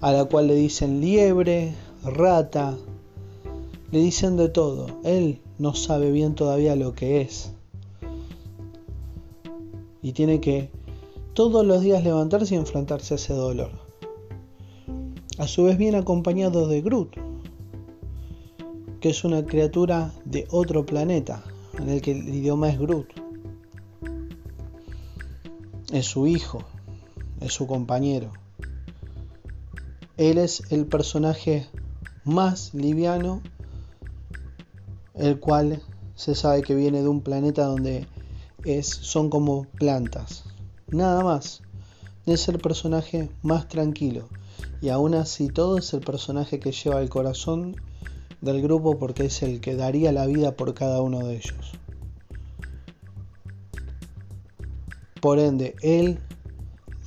a 0.01 0.11
la 0.11 0.25
cual 0.25 0.47
le 0.47 0.55
dicen 0.55 0.99
liebre, 0.99 1.73
rata, 2.03 2.77
le 3.91 3.99
dicen 3.99 4.35
de 4.35 4.49
todo, 4.49 4.87
él 5.05 5.39
no 5.59 5.75
sabe 5.75 6.11
bien 6.11 6.35
todavía 6.35 6.75
lo 6.75 6.93
que 6.93 7.21
es. 7.21 7.51
Y 10.01 10.11
tiene 10.11 10.41
que 10.41 10.69
todos 11.33 11.65
los 11.65 11.81
días 11.81 12.03
levantarse 12.03 12.55
y 12.55 12.57
enfrentarse 12.57 13.13
a 13.13 13.15
ese 13.15 13.33
dolor. 13.33 13.82
A 15.37 15.47
su 15.47 15.63
vez 15.63 15.77
viene 15.77 15.97
acompañado 15.97 16.67
de 16.67 16.81
Groot, 16.81 17.15
que 18.99 19.09
es 19.09 19.23
una 19.23 19.45
criatura 19.45 20.13
de 20.25 20.47
otro 20.51 20.85
planeta, 20.85 21.43
en 21.79 21.89
el 21.89 22.01
que 22.01 22.11
el 22.11 22.29
idioma 22.29 22.69
es 22.69 22.79
Groot 22.79 23.23
es 25.93 26.07
su 26.07 26.25
hijo, 26.25 26.63
es 27.39 27.53
su 27.53 27.67
compañero. 27.67 28.33
Él 30.17 30.39
es 30.39 30.63
el 30.71 30.87
personaje 30.87 31.67
más 32.23 32.73
liviano, 32.73 33.43
el 35.13 35.39
cual 35.39 35.83
se 36.15 36.33
sabe 36.33 36.63
que 36.63 36.73
viene 36.73 37.03
de 37.03 37.07
un 37.07 37.21
planeta 37.21 37.65
donde 37.65 38.07
son 38.81 39.29
como 39.29 39.65
plantas. 39.65 40.45
Nada 40.87 41.23
más. 41.23 41.61
Es 42.25 42.47
el 42.47 42.57
personaje 42.57 43.29
más 43.43 43.67
tranquilo. 43.67 44.29
Y 44.83 44.89
aún 44.89 45.15
así 45.15 45.47
todo 45.47 45.77
es 45.77 45.93
el 45.93 46.01
personaje 46.01 46.59
que 46.59 46.73
lleva 46.73 47.01
el 47.01 47.07
corazón 47.07 47.77
del 48.41 48.61
grupo 48.61 48.99
porque 48.99 49.27
es 49.27 49.41
el 49.41 49.61
que 49.61 49.77
daría 49.77 50.11
la 50.11 50.25
vida 50.25 50.57
por 50.57 50.73
cada 50.73 51.01
uno 51.01 51.19
de 51.19 51.37
ellos. 51.37 51.71
Por 55.21 55.39
ende, 55.39 55.73
él 55.81 56.19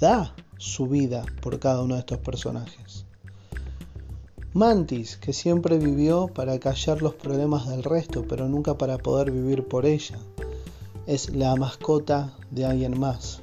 da 0.00 0.34
su 0.56 0.86
vida 0.86 1.26
por 1.42 1.58
cada 1.58 1.82
uno 1.82 1.96
de 1.96 2.00
estos 2.00 2.16
personajes. 2.16 3.04
Mantis, 4.54 5.18
que 5.18 5.34
siempre 5.34 5.76
vivió 5.76 6.28
para 6.28 6.58
callar 6.58 7.02
los 7.02 7.12
problemas 7.12 7.68
del 7.68 7.82
resto, 7.82 8.24
pero 8.26 8.48
nunca 8.48 8.78
para 8.78 8.96
poder 8.96 9.30
vivir 9.30 9.68
por 9.68 9.84
ella, 9.84 10.18
es 11.06 11.28
la 11.36 11.54
mascota 11.56 12.32
de 12.50 12.64
alguien 12.64 12.98
más. 12.98 13.42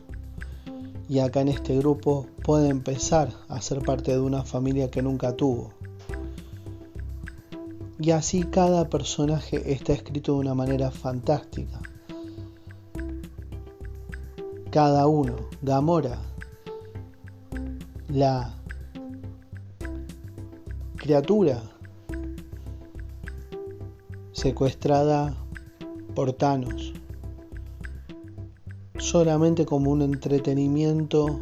Y 1.13 1.19
acá 1.19 1.41
en 1.41 1.49
este 1.49 1.77
grupo 1.77 2.25
puede 2.43 2.69
empezar 2.69 3.29
a 3.47 3.61
ser 3.61 3.83
parte 3.83 4.13
de 4.13 4.19
una 4.19 4.43
familia 4.43 4.89
que 4.89 5.03
nunca 5.03 5.35
tuvo. 5.35 5.71
Y 7.99 8.09
así 8.09 8.41
cada 8.45 8.89
personaje 8.89 9.73
está 9.73 9.93
escrito 9.93 10.33
de 10.33 10.39
una 10.39 10.55
manera 10.55 10.89
fantástica 10.89 11.79
cada 14.71 15.05
uno. 15.05 15.35
Gamora, 15.61 16.17
la 18.09 18.55
criatura 20.95 21.61
secuestrada 24.31 25.35
por 26.15 26.33
Thanos, 26.33 26.91
solamente 29.03 29.65
como 29.65 29.91
un 29.91 30.01
entretenimiento 30.01 31.41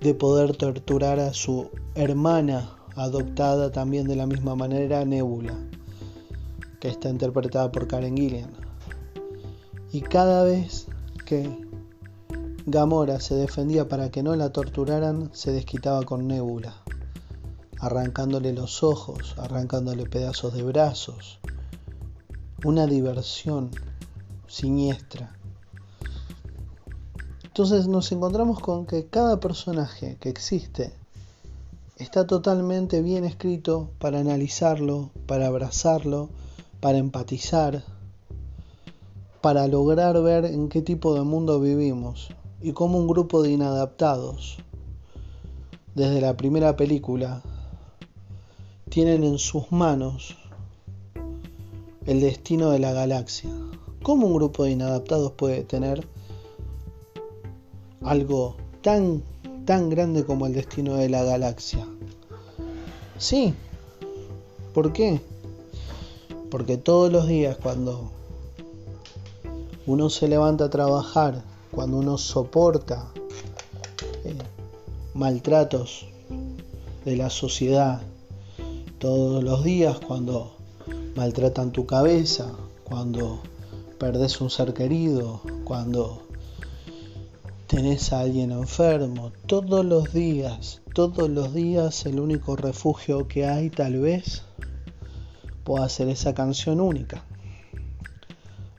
de 0.00 0.14
poder 0.14 0.56
torturar 0.56 1.18
a 1.18 1.34
su 1.34 1.68
hermana 1.96 2.76
adoptada 2.94 3.72
también 3.72 4.06
de 4.06 4.14
la 4.14 4.26
misma 4.26 4.54
manera, 4.54 5.04
Nebula, 5.04 5.54
que 6.78 6.88
está 6.88 7.08
interpretada 7.08 7.72
por 7.72 7.88
Karen 7.88 8.16
Gillian. 8.16 8.52
Y 9.90 10.00
cada 10.00 10.44
vez 10.44 10.86
que 11.26 11.58
Gamora 12.66 13.18
se 13.18 13.34
defendía 13.34 13.88
para 13.88 14.10
que 14.10 14.22
no 14.22 14.36
la 14.36 14.52
torturaran, 14.52 15.30
se 15.32 15.50
desquitaba 15.50 16.04
con 16.04 16.28
Nebula, 16.28 16.76
arrancándole 17.80 18.52
los 18.52 18.84
ojos, 18.84 19.34
arrancándole 19.38 20.06
pedazos 20.06 20.54
de 20.54 20.62
brazos. 20.62 21.40
Una 22.64 22.86
diversión 22.86 23.72
siniestra. 24.46 25.37
Entonces 27.58 27.88
nos 27.88 28.12
encontramos 28.12 28.60
con 28.60 28.86
que 28.86 29.06
cada 29.06 29.40
personaje 29.40 30.16
que 30.20 30.28
existe 30.28 30.92
está 31.96 32.24
totalmente 32.24 33.02
bien 33.02 33.24
escrito 33.24 33.90
para 33.98 34.20
analizarlo, 34.20 35.10
para 35.26 35.48
abrazarlo, 35.48 36.28
para 36.78 36.98
empatizar, 36.98 37.82
para 39.40 39.66
lograr 39.66 40.22
ver 40.22 40.44
en 40.44 40.68
qué 40.68 40.82
tipo 40.82 41.14
de 41.14 41.22
mundo 41.22 41.58
vivimos 41.58 42.28
y 42.62 42.74
como 42.74 42.96
un 42.96 43.08
grupo 43.08 43.42
de 43.42 43.50
inadaptados, 43.50 44.58
desde 45.96 46.20
la 46.20 46.36
primera 46.36 46.76
película, 46.76 47.42
tienen 48.88 49.24
en 49.24 49.38
sus 49.38 49.72
manos 49.72 50.36
el 52.06 52.20
destino 52.20 52.70
de 52.70 52.78
la 52.78 52.92
galaxia. 52.92 53.50
¿Cómo 54.04 54.28
un 54.28 54.34
grupo 54.34 54.62
de 54.62 54.70
inadaptados 54.70 55.32
puede 55.32 55.64
tener 55.64 56.06
algo 58.08 58.56
tan, 58.82 59.22
tan 59.64 59.90
grande 59.90 60.24
como 60.24 60.46
el 60.46 60.54
destino 60.54 60.96
de 60.96 61.08
la 61.08 61.22
galaxia? 61.22 61.86
Sí. 63.18 63.54
¿Por 64.74 64.92
qué? 64.92 65.20
Porque 66.50 66.76
todos 66.76 67.12
los 67.12 67.26
días 67.26 67.56
cuando 67.62 68.10
uno 69.86 70.10
se 70.10 70.28
levanta 70.28 70.64
a 70.64 70.70
trabajar 70.70 71.42
cuando 71.70 71.98
uno 71.98 72.18
soporta 72.18 73.08
eh, 74.24 74.36
maltratos 75.14 76.06
de 77.04 77.16
la 77.16 77.30
sociedad 77.30 78.02
todos 78.98 79.44
los 79.44 79.62
días, 79.62 79.98
cuando 80.00 80.52
maltratan 81.14 81.70
tu 81.72 81.86
cabeza, 81.86 82.52
cuando 82.84 83.40
perdes 83.98 84.40
un 84.40 84.50
ser 84.50 84.74
querido, 84.74 85.40
cuando 85.64 86.22
tenés 87.68 88.14
a 88.14 88.20
alguien 88.20 88.50
enfermo, 88.50 89.30
todos 89.46 89.84
los 89.84 90.14
días, 90.14 90.80
todos 90.94 91.28
los 91.28 91.52
días 91.52 92.06
el 92.06 92.18
único 92.18 92.56
refugio 92.56 93.28
que 93.28 93.46
hay 93.46 93.68
tal 93.68 94.00
vez 94.00 94.42
pueda 95.64 95.86
ser 95.90 96.08
esa 96.08 96.32
canción 96.32 96.80
única, 96.80 97.22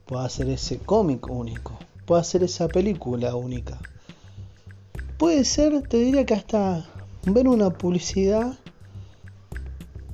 pueda 0.06 0.28
ser 0.28 0.48
ese 0.48 0.78
cómic 0.78 1.30
único, 1.30 1.78
pueda 2.04 2.24
ser 2.24 2.42
esa 2.42 2.66
película 2.66 3.36
única. 3.36 3.78
Puede 5.18 5.44
ser, 5.44 5.86
te 5.86 5.98
diría 5.98 6.26
que 6.26 6.34
hasta 6.34 6.84
ver 7.26 7.46
una 7.46 7.70
publicidad 7.70 8.58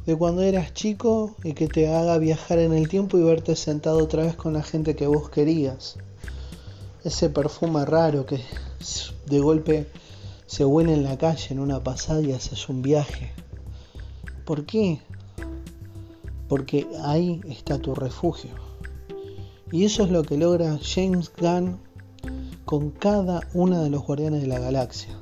de 0.04 0.16
cuando 0.16 0.42
eras 0.42 0.74
chico 0.74 1.34
y 1.42 1.54
que 1.54 1.66
te 1.66 1.88
haga 1.94 2.18
viajar 2.18 2.58
en 2.58 2.74
el 2.74 2.90
tiempo 2.90 3.16
y 3.16 3.22
verte 3.22 3.56
sentado 3.56 4.04
otra 4.04 4.24
vez 4.24 4.36
con 4.36 4.52
la 4.52 4.62
gente 4.62 4.94
que 4.94 5.06
vos 5.06 5.30
querías. 5.30 5.96
Ese 7.04 7.30
perfume 7.30 7.84
raro 7.86 8.26
que 8.26 8.40
de 9.26 9.40
golpe 9.40 9.86
se 10.46 10.64
huele 10.64 10.94
en 10.94 11.04
la 11.04 11.18
calle 11.18 11.48
en 11.50 11.58
una 11.58 11.82
pasada 11.82 12.20
y 12.20 12.32
haces 12.32 12.68
un 12.68 12.82
viaje. 12.82 13.32
¿Por 14.44 14.64
qué? 14.64 15.00
Porque 16.48 16.86
ahí 17.04 17.40
está 17.48 17.78
tu 17.78 17.94
refugio. 17.94 18.50
Y 19.72 19.84
eso 19.84 20.04
es 20.04 20.10
lo 20.10 20.22
que 20.22 20.36
logra 20.36 20.78
James 20.80 21.32
Gunn 21.38 21.78
con 22.64 22.90
cada 22.90 23.40
uno 23.54 23.82
de 23.82 23.90
los 23.90 24.04
guardianes 24.04 24.42
de 24.42 24.48
la 24.48 24.58
galaxia. 24.58 25.18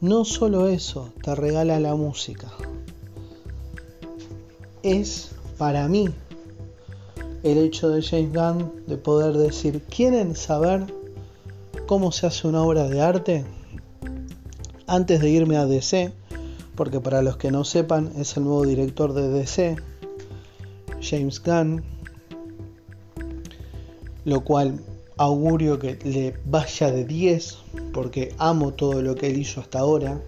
No 0.00 0.24
solo 0.24 0.68
eso, 0.68 1.12
te 1.22 1.34
regala 1.34 1.80
la 1.80 1.94
música 1.94 2.52
es 4.86 5.30
para 5.58 5.88
mí 5.88 6.08
el 7.42 7.58
hecho 7.58 7.88
de 7.88 8.02
James 8.02 8.32
Gunn 8.32 8.72
de 8.86 8.96
poder 8.96 9.36
decir, 9.36 9.82
¿quieren 9.82 10.36
saber 10.36 10.86
cómo 11.86 12.10
se 12.12 12.26
hace 12.26 12.48
una 12.48 12.62
obra 12.62 12.88
de 12.88 13.00
arte? 13.00 13.44
Antes 14.86 15.20
de 15.20 15.30
irme 15.30 15.56
a 15.56 15.66
DC, 15.66 16.12
porque 16.74 17.00
para 17.00 17.22
los 17.22 17.36
que 17.36 17.50
no 17.50 17.64
sepan 17.64 18.12
es 18.16 18.36
el 18.36 18.44
nuevo 18.44 18.66
director 18.66 19.12
de 19.12 19.28
DC, 19.28 19.76
James 21.00 21.42
Gunn, 21.42 21.82
lo 24.24 24.42
cual 24.42 24.80
augurio 25.16 25.78
que 25.78 25.98
le 26.04 26.36
vaya 26.44 26.90
de 26.90 27.04
10, 27.04 27.58
porque 27.92 28.34
amo 28.38 28.72
todo 28.72 29.00
lo 29.02 29.14
que 29.14 29.28
él 29.28 29.38
hizo 29.38 29.60
hasta 29.60 29.78
ahora, 29.78 30.20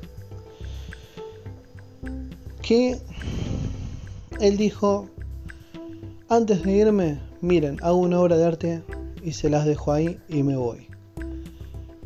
que 2.63 2.99
él 4.41 4.57
dijo, 4.57 5.09
antes 6.29 6.63
de 6.63 6.73
irme, 6.73 7.21
miren, 7.41 7.79
hago 7.83 7.97
una 7.97 8.21
obra 8.21 8.37
de 8.37 8.45
arte 8.45 8.83
y 9.23 9.33
se 9.33 9.51
las 9.51 9.67
dejo 9.67 9.93
ahí 9.93 10.19
y 10.29 10.43
me 10.43 10.57
voy. 10.57 10.88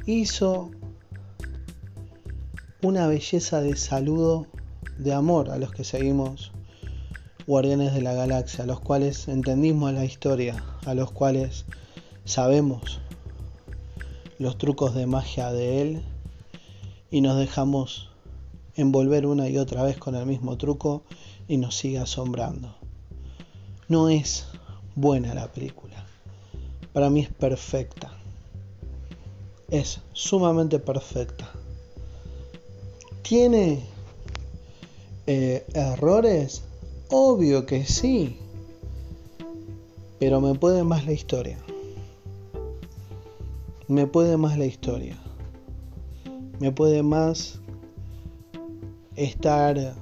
Hizo 0.04 0.72
una 2.82 3.06
belleza 3.06 3.62
de 3.62 3.76
saludo, 3.76 4.48
de 4.98 5.12
amor 5.12 5.50
a 5.50 5.58
los 5.58 5.70
que 5.70 5.84
seguimos 5.84 6.50
Guardianes 7.46 7.94
de 7.94 8.02
la 8.02 8.12
Galaxia, 8.12 8.64
a 8.64 8.66
los 8.66 8.80
cuales 8.80 9.28
entendimos 9.28 9.92
la 9.92 10.04
historia, 10.04 10.64
a 10.86 10.94
los 10.94 11.12
cuales 11.12 11.66
sabemos 12.24 13.00
los 14.40 14.58
trucos 14.58 14.92
de 14.96 15.06
magia 15.06 15.52
de 15.52 15.82
él 15.82 16.02
y 17.12 17.20
nos 17.20 17.38
dejamos 17.38 18.10
envolver 18.74 19.24
una 19.24 19.48
y 19.48 19.56
otra 19.56 19.84
vez 19.84 19.98
con 19.98 20.16
el 20.16 20.26
mismo 20.26 20.58
truco 20.58 21.04
y 21.46 21.58
nos 21.58 21.76
sigue 21.76 22.00
asombrando. 22.00 22.74
No 23.86 24.08
es 24.08 24.46
buena 24.96 25.32
la 25.32 25.52
película. 25.52 26.04
Para 26.92 27.08
mí 27.08 27.20
es 27.20 27.28
perfecta. 27.28 28.21
Es 29.72 30.00
sumamente 30.12 30.78
perfecta. 30.78 31.48
¿Tiene 33.22 33.82
eh, 35.26 35.64
errores? 35.72 36.62
Obvio 37.08 37.64
que 37.64 37.86
sí. 37.86 38.36
Pero 40.18 40.42
me 40.42 40.54
puede 40.54 40.84
más 40.84 41.06
la 41.06 41.12
historia. 41.12 41.56
Me 43.88 44.06
puede 44.06 44.36
más 44.36 44.58
la 44.58 44.66
historia. 44.66 45.16
Me 46.60 46.70
puede 46.70 47.02
más 47.02 47.58
estar 49.16 49.94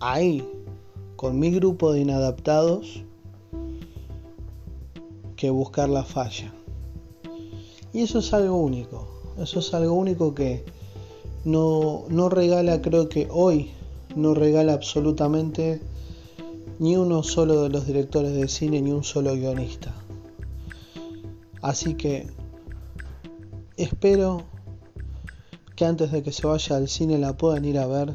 ahí 0.00 0.42
con 1.16 1.38
mi 1.38 1.50
grupo 1.50 1.92
de 1.92 2.00
inadaptados 2.00 3.04
que 5.36 5.50
buscar 5.50 5.90
la 5.90 6.04
falla. 6.04 6.50
Y 7.92 8.00
eso 8.00 8.20
es 8.20 8.32
algo 8.32 8.56
único, 8.56 9.17
eso 9.38 9.60
es 9.60 9.72
algo 9.74 9.92
único 9.92 10.34
que 10.34 10.64
no, 11.44 12.04
no 12.08 12.28
regala, 12.28 12.82
creo 12.82 13.08
que 13.08 13.28
hoy 13.30 13.70
no 14.14 14.34
regala 14.34 14.72
absolutamente 14.72 15.80
ni 16.78 16.96
uno 16.96 17.22
solo 17.22 17.62
de 17.62 17.68
los 17.70 17.86
directores 17.86 18.32
de 18.32 18.48
cine, 18.48 18.80
ni 18.82 18.92
un 18.92 19.04
solo 19.04 19.34
guionista. 19.34 19.94
Así 21.60 21.94
que 21.94 22.26
espero 23.76 24.42
que 25.76 25.84
antes 25.84 26.10
de 26.10 26.22
que 26.22 26.32
se 26.32 26.46
vaya 26.46 26.76
al 26.76 26.88
cine 26.88 27.18
la 27.18 27.36
puedan 27.36 27.64
ir 27.64 27.78
a 27.78 27.86
ver 27.86 28.14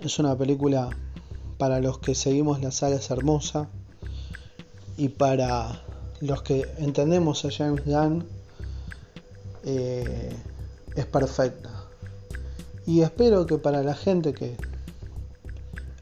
es 0.00 0.18
una 0.18 0.36
película 0.36 0.90
para 1.58 1.80
los 1.80 1.98
que 1.98 2.14
seguimos 2.14 2.60
la 2.60 2.70
saga 2.70 2.96
es 2.96 3.10
hermosa 3.10 3.68
y 4.96 5.08
para 5.10 5.82
los 6.20 6.42
que 6.42 6.66
entendemos 6.78 7.44
a 7.44 7.50
James 7.50 7.84
Gunn 7.84 8.39
eh, 9.64 10.36
es 10.96 11.06
perfecta. 11.06 11.70
Y 12.86 13.02
espero 13.02 13.46
que 13.46 13.58
para 13.58 13.82
la 13.82 13.94
gente 13.94 14.32
que 14.32 14.56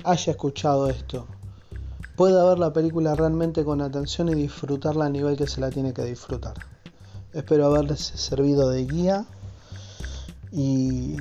haya 0.04 0.32
escuchado 0.32 0.88
esto 0.88 1.26
pueda 2.16 2.44
ver 2.48 2.58
la 2.58 2.72
película 2.72 3.14
realmente 3.14 3.64
con 3.64 3.80
atención 3.80 4.28
y 4.28 4.34
disfrutarla 4.34 5.06
a 5.06 5.10
nivel 5.10 5.36
que 5.36 5.46
se 5.46 5.60
la 5.60 5.70
tiene 5.70 5.92
que 5.92 6.04
disfrutar. 6.04 6.54
Espero 7.32 7.66
haberles 7.66 8.00
servido 8.00 8.70
de 8.70 8.86
guía 8.86 9.26
y 10.50 11.16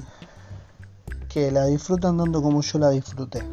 que 1.30 1.52
la 1.52 1.66
disfrutan 1.66 2.18
tanto 2.18 2.42
como 2.42 2.62
yo 2.62 2.80
la 2.80 2.90
disfruté. 2.90 3.44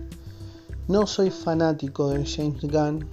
No 0.87 1.07
soy 1.07 1.31
fanático 1.31 2.11
de 2.11 2.25
James 2.25 2.63
Gunn, 2.63 3.07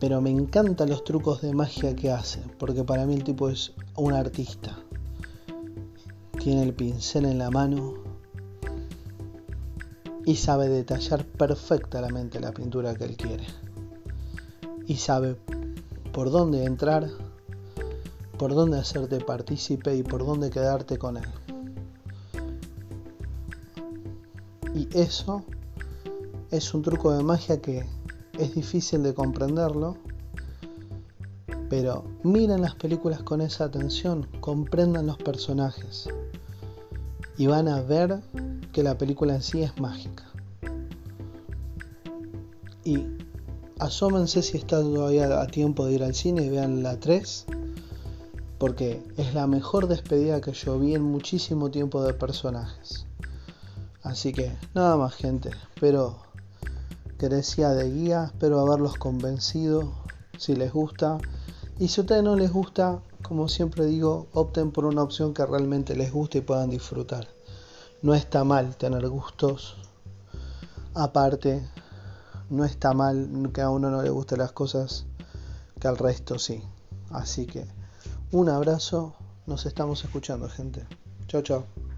pero 0.00 0.20
me 0.20 0.30
encantan 0.30 0.90
los 0.90 1.04
trucos 1.04 1.42
de 1.42 1.54
magia 1.54 1.94
que 1.94 2.10
hace, 2.10 2.40
porque 2.58 2.82
para 2.82 3.06
mí 3.06 3.14
el 3.14 3.24
tipo 3.24 3.48
es 3.48 3.72
un 3.96 4.14
artista. 4.14 4.78
Tiene 6.38 6.62
el 6.62 6.74
pincel 6.74 7.26
en 7.26 7.38
la 7.38 7.50
mano 7.50 7.94
y 10.24 10.36
sabe 10.36 10.68
detallar 10.68 11.24
perfectamente 11.24 12.40
la 12.40 12.52
pintura 12.52 12.94
que 12.94 13.04
él 13.04 13.16
quiere. 13.16 13.46
Y 14.86 14.96
sabe 14.96 15.36
por 16.12 16.30
dónde 16.30 16.64
entrar, 16.64 17.08
por 18.38 18.54
dónde 18.54 18.78
hacerte 18.78 19.20
partícipe 19.20 19.94
y 19.94 20.02
por 20.02 20.24
dónde 20.24 20.50
quedarte 20.50 20.98
con 20.98 21.16
él. 21.16 21.28
Y 24.74 24.88
eso 24.96 25.44
es 26.50 26.72
un 26.74 26.82
truco 26.82 27.12
de 27.12 27.22
magia 27.22 27.60
que 27.60 27.86
es 28.38 28.54
difícil 28.54 29.02
de 29.02 29.14
comprenderlo, 29.14 29.96
pero 31.72 32.04
miren 32.22 32.60
las 32.60 32.74
películas 32.74 33.22
con 33.22 33.40
esa 33.40 33.64
atención, 33.64 34.28
comprendan 34.40 35.06
los 35.06 35.16
personajes 35.16 36.06
y 37.38 37.46
van 37.46 37.66
a 37.66 37.80
ver 37.80 38.20
que 38.74 38.82
la 38.82 38.98
película 38.98 39.36
en 39.36 39.42
sí 39.42 39.62
es 39.62 39.80
mágica. 39.80 40.24
Y 42.84 43.06
asómense 43.78 44.42
si 44.42 44.58
está 44.58 44.82
todavía 44.82 45.40
a 45.40 45.46
tiempo 45.46 45.86
de 45.86 45.94
ir 45.94 46.04
al 46.04 46.14
cine 46.14 46.42
y 46.42 46.50
vean 46.50 46.82
la 46.82 47.00
3, 47.00 47.46
porque 48.58 49.02
es 49.16 49.32
la 49.32 49.46
mejor 49.46 49.88
despedida 49.88 50.42
que 50.42 50.52
yo 50.52 50.78
vi 50.78 50.94
en 50.94 51.02
muchísimo 51.02 51.70
tiempo 51.70 52.02
de 52.02 52.12
personajes. 52.12 53.06
Así 54.02 54.34
que 54.34 54.54
nada 54.74 54.98
más 54.98 55.14
gente, 55.14 55.48
espero 55.74 56.18
que 57.18 57.30
decía 57.30 57.70
de 57.70 57.90
guía, 57.90 58.24
espero 58.26 58.60
haberlos 58.60 58.98
convencido 58.98 59.90
si 60.36 60.54
les 60.54 60.70
gusta. 60.70 61.16
Y 61.78 61.88
si 61.88 62.00
a 62.00 62.02
ustedes 62.02 62.22
no 62.22 62.36
les 62.36 62.52
gusta, 62.52 63.00
como 63.22 63.48
siempre 63.48 63.86
digo, 63.86 64.28
opten 64.32 64.70
por 64.70 64.84
una 64.84 65.02
opción 65.02 65.34
que 65.34 65.44
realmente 65.46 65.96
les 65.96 66.12
guste 66.12 66.38
y 66.38 66.42
puedan 66.42 66.70
disfrutar. 66.70 67.28
No 68.02 68.14
está 68.14 68.44
mal 68.44 68.76
tener 68.76 69.08
gustos. 69.08 69.76
Aparte, 70.94 71.66
no 72.50 72.64
está 72.64 72.92
mal 72.92 73.50
que 73.54 73.62
a 73.62 73.70
uno 73.70 73.90
no 73.90 74.02
le 74.02 74.10
gusten 74.10 74.38
las 74.38 74.52
cosas 74.52 75.06
que 75.80 75.88
al 75.88 75.96
resto 75.96 76.38
sí. 76.38 76.62
Así 77.10 77.46
que 77.46 77.66
un 78.30 78.48
abrazo, 78.48 79.14
nos 79.46 79.66
estamos 79.66 80.04
escuchando 80.04 80.48
gente. 80.48 80.86
Chao, 81.26 81.42
chao. 81.42 81.91